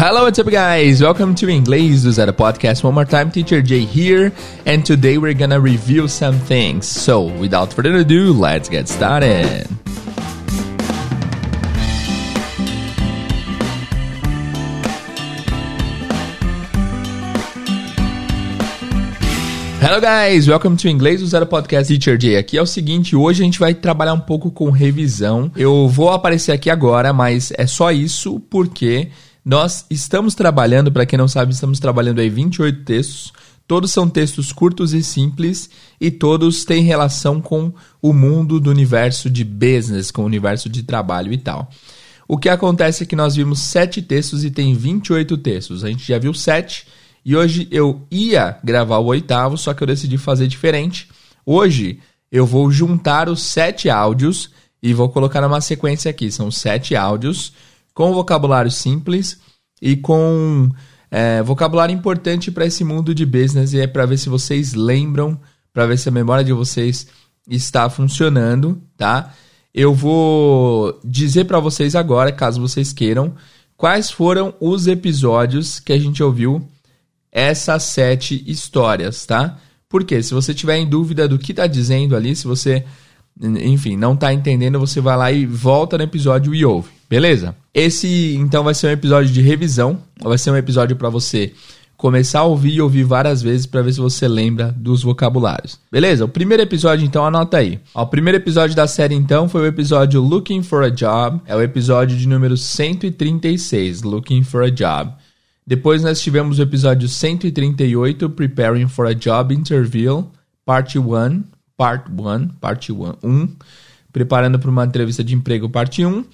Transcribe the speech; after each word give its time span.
Hello, 0.00 0.22
what's 0.22 0.38
up, 0.38 0.46
guys? 0.48 1.02
Welcome 1.02 1.34
to 1.34 1.50
Inglês 1.50 2.04
do 2.04 2.12
Zero 2.12 2.32
Podcast. 2.32 2.84
One 2.84 2.94
more 2.94 3.04
time, 3.04 3.32
Teacher 3.32 3.60
Jay 3.60 3.84
here, 3.84 4.32
and 4.64 4.86
today 4.86 5.18
we're 5.18 5.34
gonna 5.34 5.58
review 5.58 6.06
some 6.06 6.38
things. 6.38 6.86
So, 6.86 7.22
without 7.22 7.72
further 7.72 7.96
ado, 7.96 8.32
let's 8.32 8.68
get 8.68 8.88
started. 8.88 9.66
Hello 19.80 20.00
guys, 20.00 20.46
welcome 20.46 20.76
to 20.76 20.88
Inglês 20.88 21.20
do 21.20 21.26
Zero 21.26 21.46
Podcast 21.46 21.88
Teacher 21.88 22.16
Jay. 22.16 22.36
Aqui 22.36 22.56
é 22.56 22.62
o 22.62 22.66
seguinte, 22.66 23.16
hoje 23.16 23.42
a 23.42 23.44
gente 23.44 23.58
vai 23.58 23.74
trabalhar 23.74 24.12
um 24.12 24.20
pouco 24.20 24.52
com 24.52 24.70
revisão. 24.70 25.50
Eu 25.56 25.88
vou 25.88 26.10
aparecer 26.10 26.52
aqui 26.52 26.70
agora, 26.70 27.12
mas 27.12 27.52
é 27.58 27.66
só 27.66 27.90
isso 27.90 28.38
porque 28.48 29.08
nós 29.48 29.86
estamos 29.88 30.34
trabalhando, 30.34 30.92
para 30.92 31.06
quem 31.06 31.18
não 31.18 31.26
sabe, 31.26 31.54
estamos 31.54 31.80
trabalhando 31.80 32.20
aí 32.20 32.28
28 32.28 32.84
textos. 32.84 33.32
Todos 33.66 33.90
são 33.90 34.06
textos 34.06 34.52
curtos 34.52 34.92
e 34.92 35.02
simples 35.02 35.70
e 35.98 36.10
todos 36.10 36.66
têm 36.66 36.82
relação 36.82 37.40
com 37.40 37.72
o 38.02 38.12
mundo 38.12 38.60
do 38.60 38.68
universo 38.68 39.30
de 39.30 39.44
business, 39.44 40.10
com 40.10 40.20
o 40.20 40.26
universo 40.26 40.68
de 40.68 40.82
trabalho 40.82 41.32
e 41.32 41.38
tal. 41.38 41.70
O 42.28 42.36
que 42.36 42.50
acontece 42.50 43.04
é 43.04 43.06
que 43.06 43.16
nós 43.16 43.36
vimos 43.36 43.60
sete 43.60 44.02
textos 44.02 44.44
e 44.44 44.50
tem 44.50 44.74
28 44.74 45.38
textos. 45.38 45.82
A 45.82 45.88
gente 45.88 46.06
já 46.06 46.18
viu 46.18 46.34
sete 46.34 46.86
e 47.24 47.34
hoje 47.34 47.66
eu 47.70 48.02
ia 48.10 48.58
gravar 48.62 48.98
o 48.98 49.06
oitavo, 49.06 49.56
só 49.56 49.72
que 49.72 49.82
eu 49.82 49.86
decidi 49.86 50.18
fazer 50.18 50.46
diferente. 50.46 51.08
Hoje 51.46 52.00
eu 52.30 52.44
vou 52.44 52.70
juntar 52.70 53.30
os 53.30 53.40
sete 53.44 53.88
áudios 53.88 54.50
e 54.82 54.92
vou 54.92 55.08
colocar 55.08 55.40
numa 55.40 55.62
sequência 55.62 56.10
aqui. 56.10 56.30
São 56.30 56.50
sete 56.50 56.94
áudios 56.94 57.54
com 57.98 58.14
vocabulário 58.14 58.70
simples 58.70 59.40
e 59.82 59.96
com 59.96 60.70
é, 61.10 61.42
vocabulário 61.42 61.92
importante 61.92 62.48
para 62.48 62.64
esse 62.64 62.84
mundo 62.84 63.12
de 63.12 63.26
business 63.26 63.72
e 63.72 63.80
é 63.80 63.88
para 63.88 64.06
ver 64.06 64.18
se 64.18 64.28
vocês 64.28 64.72
lembram, 64.72 65.36
para 65.72 65.84
ver 65.84 65.98
se 65.98 66.08
a 66.08 66.12
memória 66.12 66.44
de 66.44 66.52
vocês 66.52 67.08
está 67.50 67.90
funcionando, 67.90 68.80
tá? 68.96 69.34
Eu 69.74 69.92
vou 69.92 70.96
dizer 71.04 71.46
para 71.46 71.58
vocês 71.58 71.96
agora, 71.96 72.30
caso 72.30 72.60
vocês 72.60 72.92
queiram, 72.92 73.34
quais 73.76 74.12
foram 74.12 74.54
os 74.60 74.86
episódios 74.86 75.80
que 75.80 75.92
a 75.92 75.98
gente 75.98 76.22
ouviu 76.22 76.64
essas 77.32 77.82
sete 77.82 78.44
histórias, 78.46 79.26
tá? 79.26 79.58
Porque 79.88 80.22
se 80.22 80.32
você 80.32 80.54
tiver 80.54 80.76
em 80.76 80.88
dúvida 80.88 81.26
do 81.26 81.36
que 81.36 81.50
está 81.50 81.66
dizendo 81.66 82.14
ali, 82.14 82.36
se 82.36 82.46
você, 82.46 82.84
enfim, 83.42 83.96
não 83.96 84.14
está 84.14 84.32
entendendo, 84.32 84.78
você 84.78 85.00
vai 85.00 85.16
lá 85.16 85.32
e 85.32 85.44
volta 85.44 85.98
no 85.98 86.04
episódio 86.04 86.54
e 86.54 86.64
ouve. 86.64 86.90
Beleza? 87.10 87.56
Esse 87.78 88.34
então 88.34 88.64
vai 88.64 88.74
ser 88.74 88.88
um 88.88 88.90
episódio 88.90 89.32
de 89.32 89.40
revisão, 89.40 90.02
vai 90.20 90.36
ser 90.36 90.50
um 90.50 90.56
episódio 90.56 90.96
para 90.96 91.08
você 91.08 91.52
começar 91.96 92.40
a 92.40 92.44
ouvir 92.44 92.74
e 92.74 92.80
ouvir 92.80 93.04
várias 93.04 93.40
vezes 93.40 93.66
para 93.66 93.82
ver 93.82 93.92
se 93.92 94.00
você 94.00 94.26
lembra 94.26 94.74
dos 94.76 95.04
vocabulários. 95.04 95.78
Beleza? 95.88 96.24
O 96.24 96.28
primeiro 96.28 96.60
episódio 96.60 97.06
então 97.06 97.24
anota 97.24 97.58
aí. 97.58 97.78
Ó, 97.94 98.02
o 98.02 98.06
primeiro 98.08 98.36
episódio 98.36 98.74
da 98.74 98.88
série 98.88 99.14
então 99.14 99.48
foi 99.48 99.60
o 99.60 99.66
episódio 99.66 100.20
Looking 100.20 100.60
for 100.60 100.82
a 100.82 100.88
Job, 100.88 101.40
é 101.46 101.54
o 101.54 101.62
episódio 101.62 102.16
de 102.16 102.26
número 102.26 102.56
136, 102.56 104.02
Looking 104.02 104.42
for 104.42 104.64
a 104.64 104.70
Job. 104.70 105.12
Depois 105.64 106.02
nós 106.02 106.20
tivemos 106.20 106.58
o 106.58 106.62
episódio 106.62 107.08
138, 107.08 108.28
Preparing 108.30 108.88
for 108.88 109.06
a 109.06 109.12
Job 109.12 109.54
Interview, 109.54 110.26
Part 110.66 110.98
1, 110.98 111.44
Part 111.76 112.10
1, 112.10 112.48
Parte 112.60 112.90
1, 112.90 113.14
1 113.22 113.48
preparando 114.18 114.58
para 114.58 114.68
uma 114.68 114.84
entrevista 114.84 115.22
de 115.22 115.32
emprego, 115.32 115.70
parte 115.70 116.04
1. 116.04 116.24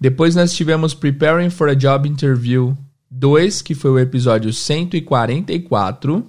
Depois 0.00 0.36
nós 0.36 0.52
tivemos 0.52 0.94
Preparing 0.94 1.50
for 1.50 1.68
a 1.68 1.74
Job 1.74 2.08
Interview 2.08 2.78
2, 3.10 3.62
que 3.62 3.74
foi 3.74 3.90
o 3.90 3.98
episódio 3.98 4.52
144. 4.52 6.24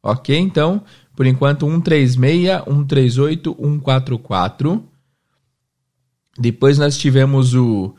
Ok? 0.00 0.38
Então, 0.38 0.84
por 1.16 1.26
enquanto, 1.26 1.66
136, 1.66 2.62
138, 2.64 3.56
144. 3.58 4.84
Depois 6.38 6.78
nós 6.78 6.96
tivemos 6.96 7.52
o 7.52 7.92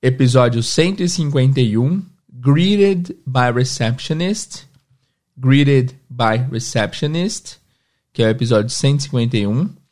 episódio 0.00 0.62
151, 0.62 2.02
Greeted 2.32 3.16
by 3.26 3.50
Receptionist. 3.52 4.68
Greeted 5.36 5.96
by 6.08 6.36
Receptionist, 6.52 7.56
que 8.12 8.22
é 8.22 8.26
o 8.26 8.30
episódio 8.30 8.70
151. 8.70 9.83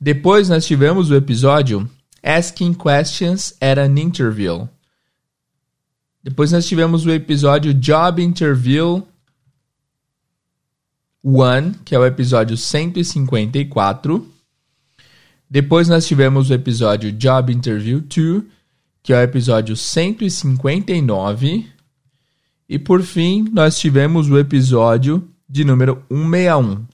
Depois 0.00 0.48
nós 0.48 0.64
tivemos 0.64 1.10
o 1.10 1.14
episódio 1.14 1.86
Asking 2.22 2.72
Questions 2.72 3.54
at 3.60 3.78
an 3.78 4.00
Interview. 4.00 4.66
Depois 6.22 6.52
nós 6.52 6.66
tivemos 6.66 7.04
o 7.04 7.10
episódio 7.10 7.74
Job 7.74 8.22
Interview 8.22 9.06
1, 11.22 11.72
que 11.84 11.94
é 11.94 11.98
o 11.98 12.06
episódio 12.06 12.56
154. 12.56 14.26
Depois 15.50 15.86
nós 15.88 16.06
tivemos 16.06 16.48
o 16.48 16.54
episódio 16.54 17.12
Job 17.12 17.52
Interview 17.52 18.00
2, 18.00 18.44
que 19.02 19.12
é 19.12 19.18
o 19.18 19.22
episódio 19.22 19.76
159. 19.76 21.66
E 22.66 22.78
por 22.78 23.02
fim, 23.02 23.46
nós 23.52 23.78
tivemos 23.78 24.30
o 24.30 24.38
episódio 24.38 25.28
de 25.46 25.62
número 25.62 26.02
161, 26.08 26.86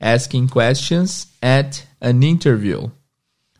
Asking 0.00 0.46
Questions 0.46 1.28
at 1.42 1.82
an 2.00 2.24
Interview. 2.24 2.90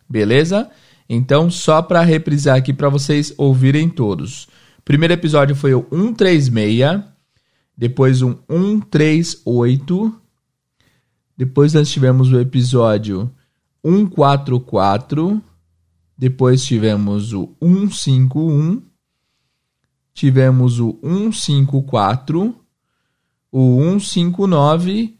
Beleza? 0.08 0.70
Então, 1.08 1.50
só 1.50 1.82
para 1.82 2.02
reprisar 2.02 2.56
aqui 2.56 2.72
para 2.72 2.88
vocês 2.88 3.34
ouvirem 3.36 3.88
todos. 3.88 4.48
Primeiro 4.84 5.12
episódio 5.12 5.54
foi 5.54 5.74
o 5.74 5.86
136, 5.90 7.02
depois 7.76 8.22
um 8.22 8.36
138, 8.48 10.14
depois 11.36 11.74
nós 11.74 11.90
tivemos 11.90 12.32
o 12.32 12.40
episódio 12.40 13.30
144, 13.84 15.42
depois 16.16 16.64
tivemos 16.64 17.32
o 17.32 17.54
151, 17.62 18.82
tivemos 20.12 20.80
o 20.80 20.98
154, 21.02 22.54
o 23.52 23.80
159 24.00 25.19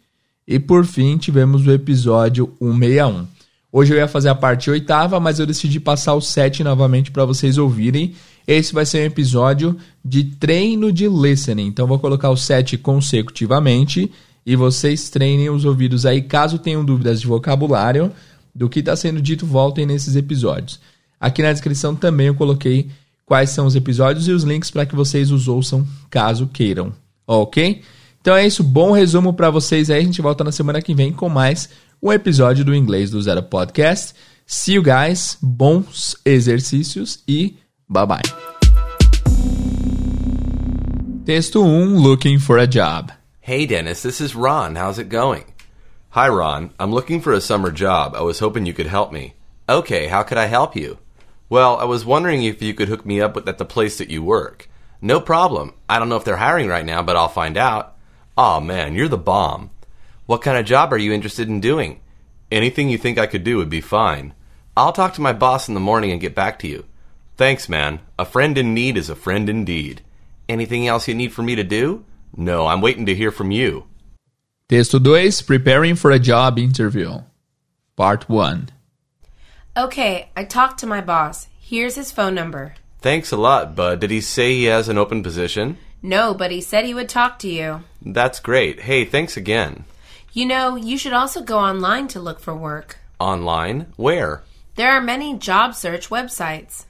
e 0.50 0.58
por 0.58 0.84
fim 0.84 1.16
tivemos 1.16 1.64
o 1.64 1.70
episódio 1.70 2.52
161. 2.60 3.24
Hoje 3.70 3.94
eu 3.94 3.98
ia 3.98 4.08
fazer 4.08 4.30
a 4.30 4.34
parte 4.34 4.68
oitava, 4.68 5.20
mas 5.20 5.38
eu 5.38 5.46
decidi 5.46 5.78
passar 5.78 6.14
o 6.14 6.20
sete 6.20 6.64
novamente 6.64 7.12
para 7.12 7.24
vocês 7.24 7.56
ouvirem. 7.56 8.16
Esse 8.48 8.74
vai 8.74 8.84
ser 8.84 9.02
um 9.02 9.06
episódio 9.06 9.76
de 10.04 10.24
treino 10.24 10.92
de 10.92 11.06
listening. 11.06 11.68
Então 11.68 11.86
vou 11.86 12.00
colocar 12.00 12.30
o 12.30 12.36
sete 12.36 12.76
consecutivamente 12.76 14.10
e 14.44 14.56
vocês 14.56 15.08
treinem 15.08 15.50
os 15.50 15.64
ouvidos 15.64 16.04
aí. 16.04 16.20
Caso 16.20 16.58
tenham 16.58 16.84
dúvidas 16.84 17.20
de 17.20 17.28
vocabulário 17.28 18.10
do 18.52 18.68
que 18.68 18.80
está 18.80 18.96
sendo 18.96 19.22
dito, 19.22 19.46
voltem 19.46 19.86
nesses 19.86 20.16
episódios. 20.16 20.80
Aqui 21.20 21.42
na 21.42 21.52
descrição 21.52 21.94
também 21.94 22.26
eu 22.26 22.34
coloquei 22.34 22.90
quais 23.24 23.50
são 23.50 23.66
os 23.66 23.76
episódios 23.76 24.26
e 24.26 24.32
os 24.32 24.42
links 24.42 24.72
para 24.72 24.84
que 24.84 24.96
vocês 24.96 25.30
os 25.30 25.46
ouçam 25.46 25.86
caso 26.10 26.48
queiram. 26.52 26.92
Ok? 27.24 27.82
Então 28.20 28.36
é 28.36 28.46
isso. 28.46 28.62
Bom 28.62 28.92
resumo 28.92 29.32
para 29.32 29.50
vocês 29.50 29.88
aí. 29.88 30.00
A 30.00 30.04
gente 30.04 30.20
volta 30.20 30.44
na 30.44 30.52
semana 30.52 30.82
que 30.82 30.94
vem 30.94 31.12
com 31.12 31.28
mais 31.28 31.70
um 32.02 32.12
episódio 32.12 32.64
do 32.64 32.74
Inglês 32.74 33.10
do 33.10 33.20
Zero 33.22 33.42
Podcast. 33.42 34.14
See 34.46 34.74
you 34.74 34.82
guys, 34.82 35.38
bons 35.40 36.16
exercícios 36.24 37.22
e 37.26 37.56
bye 37.88 38.04
bye. 38.06 38.20
Texto 41.24 41.62
1 41.62 41.98
Looking 41.98 42.38
for 42.38 42.58
a 42.58 42.66
Job. 42.66 43.12
Hey 43.40 43.66
Dennis, 43.66 44.02
this 44.02 44.20
is 44.20 44.34
Ron. 44.34 44.74
How's 44.76 44.98
it 44.98 45.08
going? 45.08 45.44
Hi 46.10 46.28
Ron, 46.28 46.70
I'm 46.78 46.92
looking 46.92 47.20
for 47.20 47.32
a 47.32 47.40
summer 47.40 47.72
job. 47.72 48.14
I 48.14 48.22
was 48.22 48.40
hoping 48.40 48.66
you 48.66 48.74
could 48.74 48.88
help 48.88 49.12
me. 49.12 49.34
Okay, 49.68 50.08
how 50.08 50.24
could 50.24 50.38
I 50.38 50.46
help 50.46 50.74
you? 50.74 50.98
Well, 51.48 51.78
I 51.78 51.84
was 51.84 52.04
wondering 52.04 52.42
if 52.42 52.60
you 52.60 52.74
could 52.74 52.88
hook 52.88 53.06
me 53.06 53.20
up 53.20 53.36
with, 53.36 53.48
at 53.48 53.58
the 53.58 53.64
place 53.64 53.98
that 53.98 54.10
you 54.10 54.22
work. 54.22 54.68
No 55.00 55.20
problem. 55.20 55.72
I 55.88 55.98
don't 55.98 56.08
know 56.08 56.16
if 56.16 56.24
they're 56.24 56.36
hiring 56.36 56.68
right 56.68 56.84
now, 56.84 57.02
but 57.02 57.16
I'll 57.16 57.28
find 57.28 57.56
out. 57.56 57.96
Aw 58.40 58.56
oh, 58.56 58.60
man, 58.62 58.94
you're 58.94 59.06
the 59.06 59.18
bomb. 59.18 59.68
What 60.24 60.40
kind 60.40 60.56
of 60.56 60.64
job 60.64 60.94
are 60.94 60.96
you 60.96 61.12
interested 61.12 61.50
in 61.50 61.60
doing? 61.60 62.00
Anything 62.50 62.88
you 62.88 62.96
think 62.96 63.18
I 63.18 63.26
could 63.26 63.44
do 63.44 63.58
would 63.58 63.68
be 63.68 63.82
fine. 63.82 64.32
I'll 64.74 64.94
talk 64.94 65.12
to 65.14 65.20
my 65.20 65.34
boss 65.34 65.68
in 65.68 65.74
the 65.74 65.78
morning 65.88 66.10
and 66.10 66.22
get 66.22 66.34
back 66.34 66.58
to 66.60 66.66
you. 66.66 66.86
Thanks, 67.36 67.68
man. 67.68 68.00
A 68.18 68.24
friend 68.24 68.56
in 68.56 68.72
need 68.72 68.96
is 68.96 69.10
a 69.10 69.14
friend 69.14 69.46
indeed. 69.50 70.00
Anything 70.48 70.88
else 70.88 71.06
you 71.06 71.14
need 71.14 71.34
for 71.34 71.42
me 71.42 71.54
to 71.54 71.62
do? 71.62 72.06
No, 72.34 72.66
I'm 72.66 72.80
waiting 72.80 73.04
to 73.04 73.14
hear 73.14 73.30
from 73.30 73.50
you. 73.50 73.84
Texto 74.70 74.98
2 74.98 75.44
Preparing 75.44 75.94
for 75.94 76.10
a 76.10 76.18
Job 76.18 76.58
Interview. 76.58 77.20
Part 77.94 78.26
1. 78.26 78.70
Okay, 79.76 80.30
I 80.34 80.44
talked 80.44 80.80
to 80.80 80.86
my 80.86 81.02
boss. 81.02 81.46
Here's 81.60 81.96
his 81.96 82.10
phone 82.10 82.34
number. 82.34 82.74
Thanks 83.02 83.32
a 83.32 83.36
lot, 83.36 83.76
bud. 83.76 84.00
Did 84.00 84.10
he 84.10 84.22
say 84.22 84.54
he 84.54 84.64
has 84.64 84.88
an 84.88 84.96
open 84.96 85.22
position? 85.22 85.76
No, 86.02 86.34
but 86.34 86.50
he 86.50 86.60
said 86.60 86.84
he 86.84 86.94
would 86.94 87.08
talk 87.08 87.38
to 87.40 87.48
you. 87.48 87.82
That's 88.00 88.40
great. 88.40 88.80
Hey, 88.80 89.04
thanks 89.04 89.36
again. 89.36 89.84
You 90.32 90.46
know, 90.46 90.76
you 90.76 90.96
should 90.96 91.12
also 91.12 91.42
go 91.42 91.58
online 91.58 92.08
to 92.08 92.20
look 92.20 92.40
for 92.40 92.54
work. 92.54 92.98
Online? 93.18 93.92
Where? 93.96 94.42
There 94.76 94.92
are 94.92 95.00
many 95.00 95.36
job 95.36 95.74
search 95.74 96.08
websites. 96.08 96.84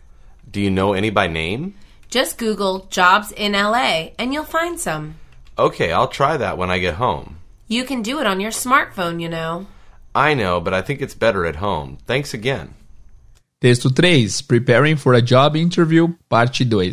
Do 0.49 0.61
you 0.61 0.71
know 0.71 0.93
any 0.93 1.11
by 1.11 1.27
name? 1.27 1.75
Just 2.09 2.39
Google 2.39 2.87
jobs 2.91 3.33
in 3.33 3.53
LA 3.53 4.11
and 4.19 4.33
you'll 4.33 4.45
find 4.45 4.79
some. 4.79 5.17
Okay, 5.59 5.93
I'll 5.93 6.09
try 6.09 6.37
that 6.37 6.59
when 6.59 6.71
I 6.71 6.79
get 6.79 6.95
home. 6.95 7.39
You 7.69 7.85
can 7.85 8.03
do 8.03 8.21
it 8.21 8.27
on 8.27 8.41
your 8.41 8.51
smartphone, 8.51 9.21
you 9.21 9.29
know. 9.29 9.67
I 10.15 10.35
know, 10.35 10.61
but 10.61 10.75
I 10.75 10.83
think 10.83 11.01
it's 11.01 11.15
better 11.15 11.47
at 11.47 11.56
home. 11.56 11.99
Thanks 12.06 12.35
again. 12.35 12.75
Texto 13.61 13.91
3. 13.91 14.29
Preparing 14.49 14.97
for 14.97 15.15
a 15.15 15.23
job 15.23 15.55
interview, 15.55 16.15
parte 16.29 16.65
2. 16.65 16.93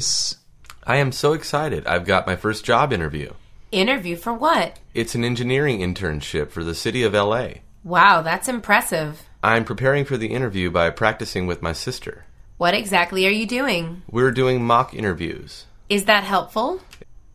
I 0.88 0.96
am 0.96 1.12
so 1.12 1.34
excited. 1.34 1.86
I've 1.86 2.06
got 2.06 2.26
my 2.26 2.38
first 2.38 2.64
job 2.64 2.94
interview. 2.94 3.34
Interview 3.74 4.16
for 4.16 4.34
what? 4.34 4.80
It's 4.94 5.16
an 5.16 5.26
engineering 5.26 5.80
internship 5.80 6.50
for 6.50 6.64
the 6.64 6.74
city 6.74 7.04
of 7.04 7.12
LA. 7.14 7.56
Wow, 7.84 8.22
that's 8.22 8.48
impressive. 8.48 9.28
I'm 9.44 9.66
preparing 9.66 10.06
for 10.06 10.16
the 10.16 10.28
interview 10.28 10.72
by 10.72 10.90
practicing 10.92 11.46
with 11.46 11.62
my 11.62 11.74
sister. 11.74 12.24
What 12.56 12.74
exactly 12.74 13.28
are 13.28 13.32
you 13.32 13.46
doing? 13.46 14.04
We're 14.10 14.32
doing 14.32 14.64
mock 14.64 14.94
interviews. 14.94 15.66
Is 15.90 16.06
that 16.06 16.24
helpful? 16.24 16.80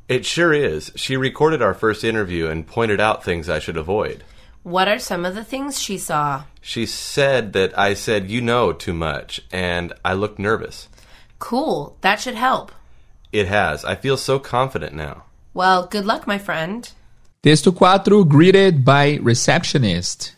It 0.08 0.25
sure 0.25 0.54
is. 0.54 0.90
She 0.96 1.19
recorded 1.19 1.60
our 1.60 1.75
first 1.75 2.04
interview 2.04 2.46
and 2.46 2.66
pointed 2.66 3.00
out 3.00 3.22
things 3.22 3.50
I 3.50 3.58
should 3.58 3.76
avoid. 3.76 4.25
What 4.62 4.88
are 4.88 4.99
some 4.99 5.26
of 5.26 5.34
the 5.34 5.44
things 5.44 5.78
she 5.78 5.99
saw? 5.99 6.44
She 6.62 6.87
said 6.87 7.52
that 7.52 7.78
I 7.78 7.93
said 7.93 8.31
you 8.31 8.40
know 8.40 8.72
too 8.72 8.94
much, 8.94 9.43
and 9.52 9.93
I 10.02 10.14
looked 10.14 10.38
nervous. 10.38 10.88
Cool, 11.38 11.99
that 12.00 12.19
should 12.19 12.37
help. 12.37 12.72
It 13.32 13.49
has. 13.49 13.82
I 13.82 13.94
feel 13.94 14.19
so 14.19 14.38
confident 14.38 14.94
now. 14.94 15.25
Well, 15.55 15.87
good 15.87 16.05
luck, 16.05 16.26
my 16.26 16.37
friend. 16.37 16.90
Texto 17.43 17.73
4. 17.73 18.26
Greeted 18.26 18.84
by 18.84 19.19
receptionist. 19.23 20.37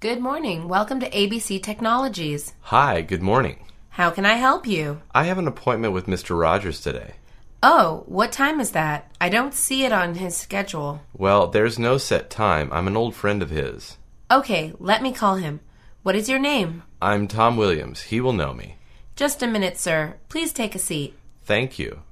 Good 0.00 0.20
morning. 0.20 0.66
Welcome 0.66 0.98
to 1.00 1.10
ABC 1.10 1.62
Technologies. 1.62 2.54
Hi, 2.62 3.02
good 3.02 3.20
morning. 3.20 3.66
How 3.90 4.08
can 4.08 4.24
I 4.24 4.34
help 4.34 4.66
you? 4.66 5.02
I 5.14 5.24
have 5.24 5.36
an 5.36 5.46
appointment 5.46 5.92
with 5.92 6.06
Mr. 6.06 6.38
Rogers 6.40 6.80
today. 6.80 7.16
Oh, 7.62 8.04
what 8.06 8.32
time 8.32 8.60
is 8.60 8.70
that? 8.70 9.12
I 9.20 9.28
don't 9.28 9.52
see 9.52 9.84
it 9.84 9.92
on 9.92 10.14
his 10.14 10.34
schedule. 10.34 11.02
Well, 11.12 11.48
there's 11.48 11.78
no 11.78 11.98
set 11.98 12.30
time. 12.30 12.70
I'm 12.72 12.86
an 12.86 12.96
old 12.96 13.14
friend 13.14 13.42
of 13.42 13.50
his. 13.50 13.98
Okay, 14.30 14.72
let 14.78 15.02
me 15.02 15.12
call 15.12 15.36
him. 15.36 15.60
What 16.02 16.16
is 16.16 16.30
your 16.30 16.38
name? 16.38 16.82
I'm 17.02 17.28
Tom 17.28 17.58
Williams. 17.58 18.02
He 18.02 18.22
will 18.22 18.32
know 18.32 18.54
me. 18.54 18.76
Just 19.16 19.42
a 19.42 19.46
minute, 19.46 19.76
sir. 19.76 20.16
Please 20.30 20.54
take 20.54 20.74
a 20.74 20.78
seat. 20.78 21.14
Thank 21.46 21.78
you. 21.78 22.02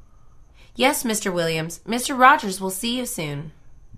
Yes, 0.76 1.02
Mr. 1.02 1.32
Williams. 1.32 1.80
Mr. 1.86 2.18
Rogers 2.18 2.60
will 2.60 2.70
see 2.70 2.96
you 2.96 3.04
soon. 3.04 3.50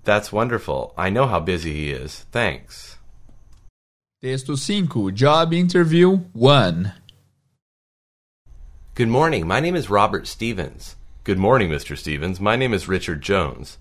That's 0.03 0.31
wonderful. 0.31 0.93
I 0.97 1.09
know 1.11 1.27
how 1.27 1.39
busy 1.39 1.73
he 1.73 1.91
is. 1.91 2.25
Thanks. 2.31 2.97
Texto 4.23 4.55
5. 4.55 5.13
Job 5.13 5.53
interview 5.53 6.17
1. 6.33 6.93
Good 8.95 9.09
morning. 9.09 9.45
My 9.45 9.59
name 9.59 9.75
is 9.75 9.91
Robert 9.91 10.25
Stevens. 10.25 10.95
Good 11.23 11.37
morning, 11.37 11.69
Mr. 11.69 11.95
Stevens. 11.95 12.39
My 12.39 12.55
name 12.55 12.73
is 12.73 12.87
Richard 12.87 13.21
Jones. 13.21 13.77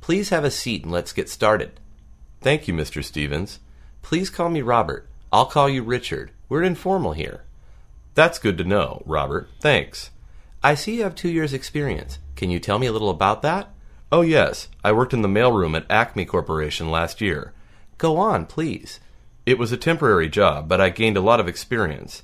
Please 0.00 0.30
have 0.30 0.44
a 0.44 0.50
seat 0.50 0.84
and 0.84 0.92
let's 0.92 1.12
get 1.12 1.28
started. 1.28 1.80
Thank 2.40 2.66
you, 2.66 2.72
Mr. 2.72 3.04
Stevens. 3.04 3.58
Please 4.00 4.30
call 4.30 4.48
me 4.48 4.62
Robert. 4.62 5.06
I'll 5.30 5.46
call 5.46 5.68
you 5.68 5.82
Richard. 5.82 6.30
We're 6.48 6.62
informal 6.62 7.12
here. 7.12 7.42
That's 8.14 8.38
good 8.38 8.56
to 8.58 8.64
know, 8.64 9.02
Robert. 9.04 9.48
Thanks. 9.60 10.10
I 10.64 10.74
see 10.74 10.96
you 10.96 11.02
have 11.02 11.14
two 11.14 11.28
years' 11.28 11.52
experience. 11.52 12.18
Can 12.36 12.48
you 12.48 12.58
tell 12.58 12.78
me 12.78 12.86
a 12.86 12.92
little 12.92 13.10
about 13.10 13.42
that? 13.42 13.68
Oh, 14.10 14.22
yes. 14.22 14.68
I 14.82 14.92
worked 14.92 15.12
in 15.12 15.20
the 15.20 15.28
mailroom 15.28 15.76
at 15.76 15.84
Acme 15.90 16.24
Corporation 16.24 16.90
last 16.90 17.20
year. 17.20 17.52
Go 17.98 18.16
on, 18.16 18.46
please. 18.46 18.98
It 19.44 19.58
was 19.58 19.72
a 19.72 19.76
temporary 19.76 20.30
job, 20.30 20.66
but 20.66 20.80
I 20.80 20.88
gained 20.88 21.18
a 21.18 21.20
lot 21.20 21.38
of 21.38 21.48
experience. 21.48 22.22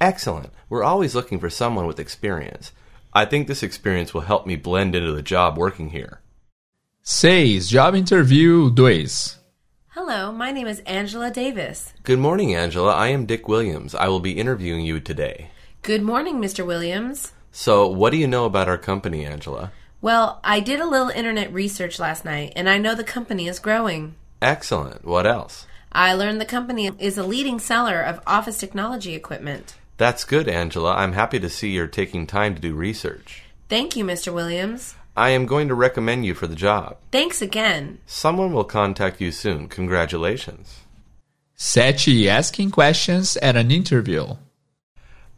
Excellent. 0.00 0.50
We're 0.70 0.82
always 0.82 1.14
looking 1.14 1.38
for 1.38 1.50
someone 1.50 1.86
with 1.86 2.00
experience. 2.00 2.72
I 3.12 3.26
think 3.26 3.48
this 3.48 3.62
experience 3.62 4.14
will 4.14 4.22
help 4.22 4.46
me 4.46 4.56
blend 4.56 4.94
into 4.94 5.12
the 5.12 5.20
job 5.20 5.58
working 5.58 5.90
here. 5.90 6.22
6. 7.02 7.68
Job 7.68 7.94
interview 7.94 8.74
2. 8.74 9.06
Hello, 9.88 10.32
my 10.32 10.52
name 10.52 10.66
is 10.66 10.80
Angela 10.86 11.30
Davis. 11.30 11.92
Good 12.02 12.18
morning, 12.18 12.54
Angela. 12.54 12.94
I 12.94 13.08
am 13.08 13.26
Dick 13.26 13.46
Williams. 13.46 13.94
I 13.94 14.08
will 14.08 14.20
be 14.20 14.38
interviewing 14.38 14.86
you 14.86 15.00
today. 15.00 15.50
Good 15.82 16.00
morning, 16.00 16.40
Mr. 16.40 16.64
Williams. 16.64 17.33
So, 17.56 17.86
what 17.86 18.10
do 18.10 18.16
you 18.16 18.26
know 18.26 18.46
about 18.46 18.68
our 18.68 18.76
company, 18.76 19.24
Angela? 19.24 19.70
Well, 20.02 20.40
I 20.42 20.58
did 20.58 20.80
a 20.80 20.88
little 20.88 21.10
internet 21.10 21.52
research 21.52 22.00
last 22.00 22.24
night, 22.24 22.52
and 22.56 22.68
I 22.68 22.78
know 22.78 22.96
the 22.96 23.04
company 23.04 23.46
is 23.46 23.60
growing. 23.60 24.16
Excellent. 24.42 25.04
What 25.04 25.24
else? 25.24 25.64
I 25.92 26.14
learned 26.14 26.40
the 26.40 26.46
company 26.46 26.90
is 26.98 27.16
a 27.16 27.22
leading 27.22 27.60
seller 27.60 28.00
of 28.00 28.20
office 28.26 28.58
technology 28.58 29.14
equipment. 29.14 29.76
That's 29.98 30.24
good, 30.24 30.48
Angela. 30.48 30.94
I'm 30.96 31.12
happy 31.12 31.38
to 31.38 31.48
see 31.48 31.70
you're 31.70 31.86
taking 31.86 32.26
time 32.26 32.56
to 32.56 32.60
do 32.60 32.74
research. 32.74 33.44
Thank 33.68 33.94
you, 33.94 34.04
Mr. 34.04 34.34
Williams. 34.34 34.96
I 35.16 35.30
am 35.30 35.46
going 35.46 35.68
to 35.68 35.76
recommend 35.76 36.26
you 36.26 36.34
for 36.34 36.48
the 36.48 36.56
job. 36.56 36.96
Thanks 37.12 37.40
again. 37.40 38.00
Someone 38.04 38.52
will 38.52 38.64
contact 38.64 39.20
you 39.20 39.30
soon. 39.30 39.68
Congratulations. 39.68 40.80
7. 41.54 42.26
Asking 42.26 42.72
questions 42.72 43.36
at 43.36 43.54
an 43.54 43.70
interview. 43.70 44.34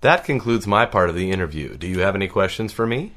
That 0.00 0.24
concludes 0.24 0.66
my 0.66 0.86
part 0.86 1.08
of 1.08 1.16
the 1.16 1.30
interview. 1.30 1.76
Do 1.76 1.86
you 1.86 2.00
have 2.00 2.14
any 2.14 2.28
questions 2.28 2.72
for 2.72 2.86
me? 2.86 3.12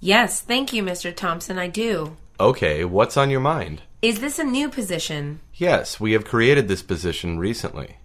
Yes, 0.00 0.40
thank 0.40 0.72
you, 0.72 0.82
Mr. 0.82 1.14
Thompson. 1.14 1.58
I 1.58 1.68
do. 1.68 2.16
Okay, 2.38 2.84
what's 2.84 3.16
on 3.16 3.30
your 3.30 3.40
mind? 3.40 3.82
Is 4.02 4.20
this 4.20 4.38
a 4.38 4.44
new 4.44 4.68
position? 4.68 5.40
Yes, 5.54 5.98
we 5.98 6.12
have 6.12 6.24
created 6.24 6.68
this 6.68 6.82
position 6.82 7.38
recently. 7.38 7.96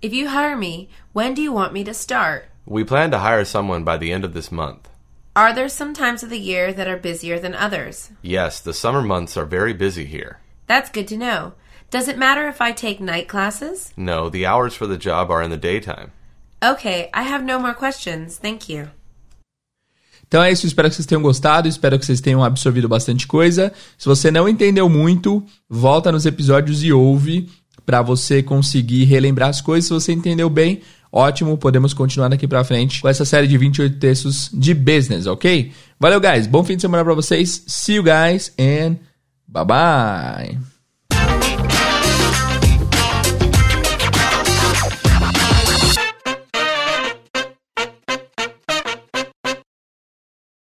If 0.00 0.12
you 0.12 0.28
hire 0.28 0.56
me, 0.56 0.88
when 1.12 1.34
do 1.34 1.42
you 1.42 1.52
want 1.52 1.72
me 1.72 1.84
to 1.84 1.94
start? 1.94 2.46
We 2.64 2.82
plan 2.84 3.10
to 3.10 3.18
hire 3.18 3.44
someone 3.44 3.84
by 3.84 3.98
the 3.98 4.10
end 4.10 4.24
of 4.24 4.34
this 4.34 4.50
month. 4.50 4.88
Are 5.36 5.52
there 5.52 5.68
some 5.68 5.92
times 5.92 6.22
of 6.22 6.30
the 6.30 6.38
year 6.38 6.72
that 6.72 6.88
are 6.88 6.96
busier 6.96 7.38
than 7.38 7.54
others? 7.54 8.10
Yes, 8.22 8.60
the 8.60 8.72
summer 8.72 9.02
months 9.02 9.36
are 9.36 9.44
very 9.44 9.72
busy 9.72 10.04
here. 10.04 10.40
That's 10.66 10.90
good 10.90 11.08
to 11.08 11.16
know. 11.16 11.54
Does 11.90 12.08
it 12.08 12.16
matter 12.16 12.48
if 12.48 12.60
I 12.60 12.72
take 12.72 13.00
night 13.00 13.28
classes? 13.28 13.92
No, 13.96 14.30
the 14.30 14.46
hours 14.46 14.74
for 14.74 14.86
the 14.86 14.96
job 14.96 15.30
are 15.30 15.42
in 15.42 15.50
the 15.50 15.56
daytime. 15.56 16.12
Okay, 16.72 17.10
I 17.12 17.22
have 17.22 17.44
no 17.44 17.58
more 17.60 17.74
questions. 17.74 18.38
Thank 18.38 18.72
you. 18.72 18.88
Então 20.26 20.42
é 20.42 20.50
isso, 20.50 20.66
espero 20.66 20.88
que 20.88 20.96
vocês 20.96 21.06
tenham 21.06 21.22
gostado, 21.22 21.68
espero 21.68 21.98
que 21.98 22.06
vocês 22.06 22.20
tenham 22.20 22.42
absorvido 22.42 22.88
bastante 22.88 23.26
coisa. 23.26 23.72
Se 23.96 24.06
você 24.06 24.30
não 24.30 24.48
entendeu 24.48 24.88
muito, 24.88 25.44
volta 25.68 26.10
nos 26.10 26.26
episódios 26.26 26.82
e 26.82 26.92
ouve 26.92 27.48
para 27.84 28.02
você 28.02 28.42
conseguir 28.42 29.04
relembrar 29.04 29.50
as 29.50 29.60
coisas. 29.60 29.86
Se 29.86 29.92
você 29.92 30.12
entendeu 30.12 30.48
bem, 30.48 30.80
ótimo, 31.12 31.56
podemos 31.58 31.92
continuar 31.92 32.28
daqui 32.28 32.48
para 32.48 32.64
frente 32.64 33.00
com 33.00 33.08
essa 33.08 33.24
série 33.24 33.46
de 33.46 33.56
28 33.58 33.98
textos 33.98 34.50
de 34.52 34.74
business, 34.74 35.26
ok? 35.26 35.70
Valeu, 36.00 36.20
guys. 36.20 36.46
Bom 36.46 36.64
fim 36.64 36.76
de 36.76 36.82
semana 36.82 37.04
para 37.04 37.14
vocês. 37.14 37.62
See 37.66 37.96
you 37.96 38.02
guys 38.02 38.52
and 38.58 38.96
bye 39.46 39.64
bye. 39.64 40.73